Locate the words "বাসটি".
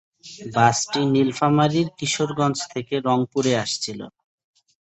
0.55-1.01